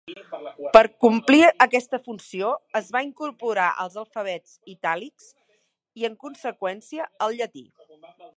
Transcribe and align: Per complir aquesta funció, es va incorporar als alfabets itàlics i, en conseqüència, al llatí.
Per 0.75 0.79
complir 1.03 1.41
aquesta 1.65 1.99
funció, 2.07 2.49
es 2.79 2.89
va 2.95 3.03
incorporar 3.09 3.67
als 3.85 3.99
alfabets 4.05 4.57
itàlics 4.75 5.29
i, 5.35 6.11
en 6.11 6.17
conseqüència, 6.25 7.11
al 7.29 7.39
llatí. 7.43 7.67